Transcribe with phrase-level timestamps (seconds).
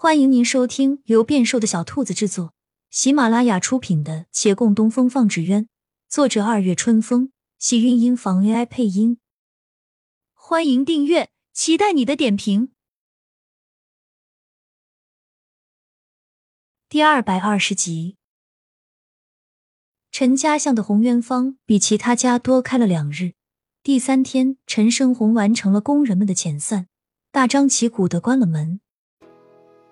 [0.00, 2.54] 欢迎您收听由变瘦的小兔子制作、
[2.88, 5.64] 喜马拉雅出品的《且共东风放纸鸢》，
[6.08, 9.18] 作者二月春风，喜韵音房 AI 配音。
[10.34, 12.70] 欢迎订阅，期待你的点评。
[16.88, 18.16] 第二百二十集，
[20.12, 23.32] 陈家巷的红鸢坊比其他家多开了两日。
[23.82, 26.86] 第三天，陈生红完成了工人们的遣散，
[27.32, 28.80] 大张旗鼓的关了门。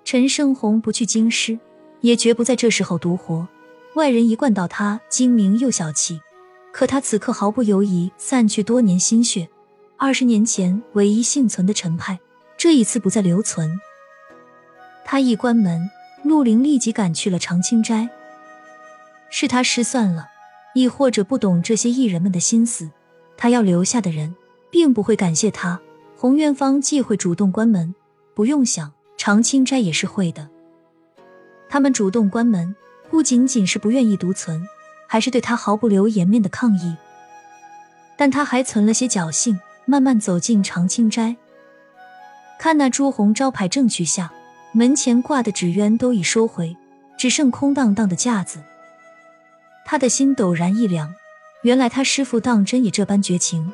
[0.07, 1.59] 陈胜红不去京师，
[2.01, 3.49] 也绝不在这时候独活。
[3.97, 6.21] 外人一贯道他精明又小气，
[6.73, 9.49] 可他此刻毫不犹疑，散去多年心血。
[9.97, 12.21] 二十年前唯一幸存的陈派，
[12.57, 13.81] 这一次不再留存。
[15.05, 15.91] 他一关门，
[16.23, 18.09] 陆凌立即赶去了长青斋。
[19.29, 20.29] 是他失算了，
[20.77, 22.89] 亦或者不懂这些艺人们的心思。
[23.37, 24.37] 他要留下的人，
[24.71, 25.81] 并不会感谢他。
[26.17, 27.93] 洪元芳既会主动关门，
[28.33, 28.93] 不用想。
[29.27, 30.49] 长青斋也是会的，
[31.69, 32.77] 他们主动关门，
[33.11, 34.65] 不仅仅是不愿意独存，
[35.09, 36.95] 还是对他毫不留颜面的抗议。
[38.17, 41.35] 但他还存了些侥幸，慢慢走进长青斋，
[42.57, 44.33] 看那朱红招牌正取下，
[44.71, 46.77] 门前挂的纸鸢都已收回，
[47.19, 48.61] 只剩空荡荡的架子。
[49.85, 51.13] 他的心陡然一凉，
[51.63, 53.73] 原来他师傅当真也这般绝情。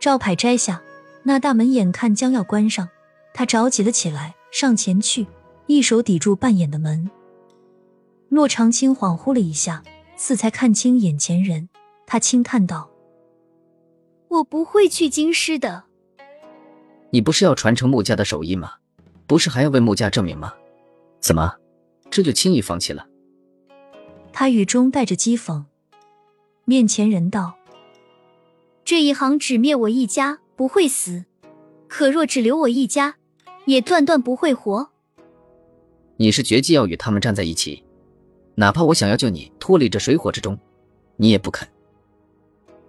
[0.00, 0.80] 招牌摘下，
[1.24, 2.88] 那大门眼看将要关上。
[3.34, 5.26] 他着急了起来，上前去，
[5.66, 7.10] 一手抵住半掩的门。
[8.28, 9.82] 洛长青恍惚了一下，
[10.16, 11.68] 似才看清眼前人，
[12.06, 12.90] 他轻叹道
[14.28, 15.84] ：“我不会去京师的。
[17.10, 18.74] ”“你不是要传承穆家的手艺吗？
[19.26, 20.52] 不是还要为穆家证明吗？
[21.20, 21.56] 怎么，
[22.10, 23.06] 这就轻易放弃了？”
[24.32, 25.64] 他语中带着讥讽。
[26.64, 27.54] 面前人道
[28.84, 31.24] ：“这一行只灭我一家，不会死；
[31.88, 33.16] 可若只留我一家。”
[33.64, 34.88] 也断断不会活。
[36.16, 37.82] 你是决计要与他们站在一起，
[38.54, 40.58] 哪怕我想要救你脱离这水火之中，
[41.16, 41.66] 你也不肯。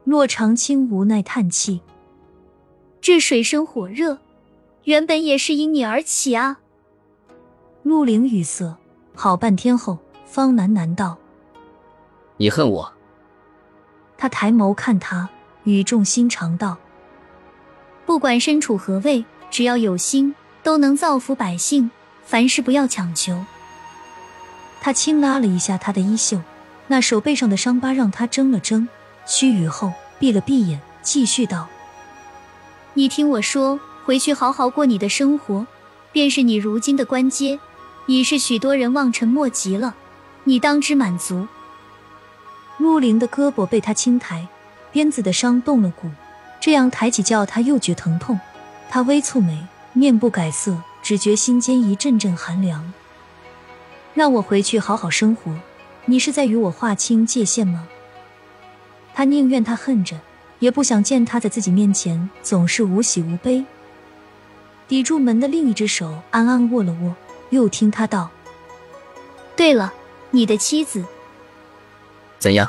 [0.03, 1.81] 洛长青无奈叹气
[3.00, 4.19] ：“这水深火热，
[4.83, 6.59] 原本也是因你而起啊。”
[7.83, 8.75] 陆凌语塞，
[9.16, 11.17] 好半天后方喃喃道
[12.38, 12.94] ：“你恨我？”
[14.17, 15.29] 他抬眸看他，
[15.63, 16.78] 语重心长道
[18.06, 21.91] ：“不管身处何位，只要有心。”都能造福百姓，
[22.25, 23.46] 凡事不要强求。
[24.81, 26.41] 他轻拉了一下他的衣袖，
[26.88, 28.88] 那手背上的伤疤让他怔了怔，
[29.25, 31.68] 须臾后闭了闭眼，继续道
[32.96, 35.68] ：“你听我说，回去好好过你的生活，
[36.12, 37.59] 便是你如今的官阶，
[38.07, 39.95] 已是许多人望尘莫及了。
[40.45, 41.47] 你当之满足。”
[42.78, 44.47] 陆凌的胳膊被他轻抬，
[44.91, 46.09] 鞭子的伤动了骨，
[46.59, 48.40] 这样抬起叫他又觉疼痛。
[48.90, 49.66] 他微蹙眉。
[49.94, 52.92] 面不改色，只觉心间一阵阵寒凉。
[54.14, 55.56] 让我回去好好生活，
[56.06, 57.88] 你是在与我划清界限吗？
[59.14, 60.20] 他宁愿他恨着，
[60.59, 63.64] 也不想见他在自己面前总是无喜无悲。
[64.88, 67.16] 抵住门的另一只手暗暗握了握，
[67.52, 68.31] 又听他道
[69.56, 69.94] ：“对了，
[70.31, 71.06] 你的妻子
[72.40, 72.68] 怎样？”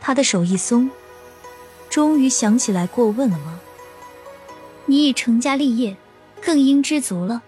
[0.00, 0.90] 他的手一松，
[1.90, 3.60] 终于想起来过问了吗？
[4.88, 5.94] 你已成家立业，
[6.42, 7.42] 更应知足了。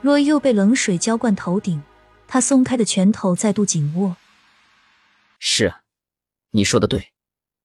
[0.00, 1.82] 若又被冷水浇灌头顶，
[2.26, 4.16] 他松开的拳头再度紧握。
[5.38, 5.82] 是啊，
[6.52, 7.12] 你说的对，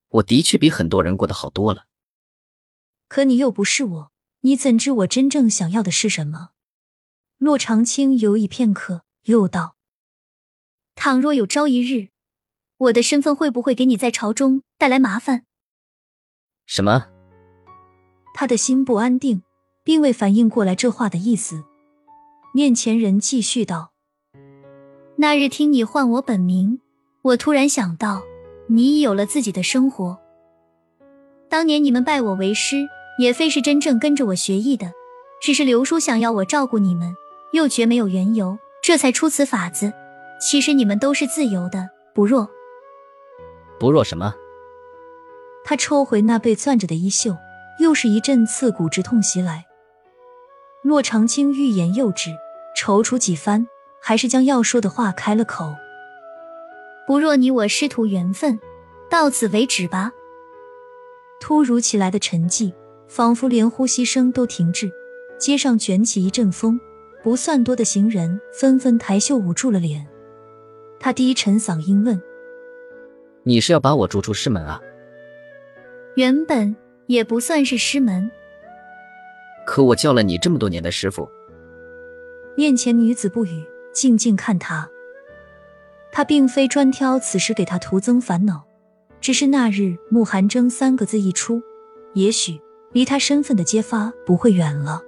[0.09, 1.85] 我的确比很多人过得好多了。
[3.07, 6.49] 可你又不是我，你怎知我真正想要的是什么？
[7.37, 9.77] 洛长青犹豫片刻，又道
[10.95, 12.09] ：“倘若有朝一日，
[12.77, 15.45] 我的身份会不会给你在朝中带来麻烦？”
[16.67, 17.07] 什么？
[18.33, 19.43] 他的心不安定，
[19.83, 21.63] 并未反应过来这话的意思。
[22.53, 23.91] 面前人继续道
[25.17, 26.79] ：“那日听你唤我本名，
[27.21, 28.23] 我突然想到，
[28.67, 30.17] 你已有了自己的生活。
[31.49, 32.87] 当年你们拜我为师，
[33.19, 34.91] 也非是真正跟着我学艺的，
[35.41, 37.13] 只是刘叔想要我照顾你们，
[37.53, 39.93] 又觉没有缘由，这才出此法子。
[40.41, 42.49] 其实你们都是自由的，不弱。
[43.79, 44.33] 不弱什么？”
[45.63, 47.37] 他抽回那被攥着的衣袖。
[47.81, 49.65] 又是一阵刺骨之痛袭来，
[50.83, 52.29] 骆长青欲言又止，
[52.77, 53.67] 踌躇几番，
[53.99, 55.73] 还是将要说的话开了口
[57.07, 58.59] ：“不若你我师徒缘分，
[59.09, 60.11] 到此为止吧。”
[61.41, 62.71] 突如其来的沉寂，
[63.07, 64.91] 仿佛连呼吸声都停滞。
[65.39, 66.79] 街上卷起一阵风，
[67.23, 70.07] 不算多的行人纷纷抬袖捂住了脸。
[70.99, 72.21] 他低沉嗓音问
[73.41, 74.79] ：“你是要把我逐出师门啊？”
[76.13, 76.75] 原本。
[77.11, 78.31] 也不算是师门，
[79.65, 81.27] 可我叫了你这么多年的师傅，
[82.55, 84.89] 面前女子不语，静静看他。
[86.09, 88.63] 他并非专挑此时给他徒增烦恼，
[89.19, 91.61] 只是那日“慕寒征”三个字一出，
[92.13, 92.57] 也许
[92.93, 95.01] 离他身份的揭发不会远了。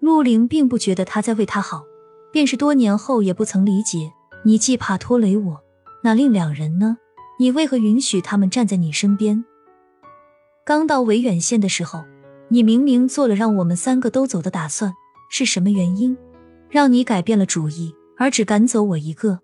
[0.00, 1.84] 陆凌并不觉得他在为他好，
[2.32, 4.10] 便是多年后也不曾理解。
[4.42, 5.60] 你既怕拖累我，
[6.02, 6.98] 那另两人呢？
[7.38, 9.44] 你为何允许他们站在你身边？
[10.70, 12.04] 刚到维远县的时候，
[12.46, 14.94] 你明明做了让我们三个都走的打算，
[15.28, 16.16] 是什么原因
[16.68, 19.40] 让你改变了主意，而只赶走我一个？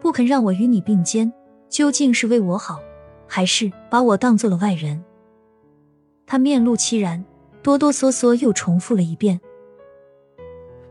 [0.00, 1.32] 不肯让我与你并肩，
[1.68, 2.80] 究竟是为我好，
[3.28, 5.00] 还是把我当做了外人？
[6.26, 7.24] 他面露凄然，
[7.62, 9.40] 哆哆嗦嗦又重复了一遍。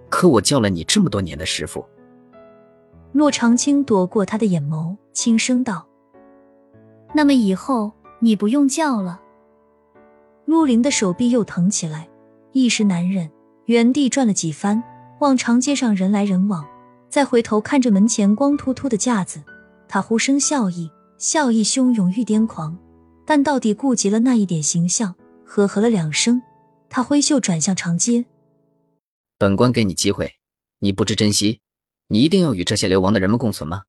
[0.07, 1.85] 可我叫了你这么多年的师傅。
[3.11, 5.85] 洛长青躲过他的眼眸，轻声道
[7.13, 9.21] ：“那么以后你不用叫了。”
[10.45, 12.09] 陆林的手臂又疼起来，
[12.53, 13.29] 一时难忍，
[13.65, 14.83] 原地转了几番，
[15.19, 16.65] 望长街上人来人往。
[17.09, 19.43] 再回头看着门前光秃秃的架子，
[19.87, 22.77] 他忽生笑意，笑意汹涌欲癫狂，
[23.25, 26.41] 但到底顾及了那一点形象，呵呵了两声，
[26.87, 28.25] 他挥袖转向长街。
[29.39, 30.35] 本官给你机会，
[30.79, 31.61] 你不知珍惜，
[32.09, 33.83] 你一定要与这些流亡的人们共存吗？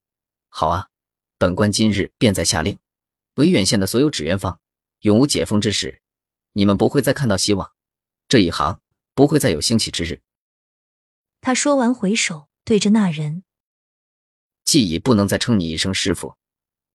[0.49, 0.87] 好啊，
[1.37, 2.79] 本官今日便在下令，
[3.41, 4.61] 维远县的所有纸鸢坊，
[5.01, 6.03] 永无解封之时，
[6.53, 7.73] 你们不会再看到希望，
[8.29, 8.83] 这一行
[9.15, 10.21] 不会再有兴起之日。
[11.41, 12.49] 他说完，回首。
[12.63, 13.43] 对着那人，
[14.65, 16.37] 既已不能再称你一声师傅，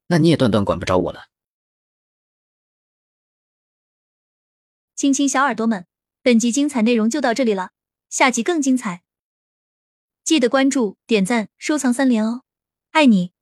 [0.07, 1.27] 那你也断断管不着我了。
[4.95, 5.85] 亲亲小耳朵们，
[6.21, 7.71] 本集精彩内容就到这里了，
[8.09, 9.03] 下集更精彩，
[10.23, 12.43] 记得关注、点赞、收藏三连哦，
[12.91, 13.34] 爱你！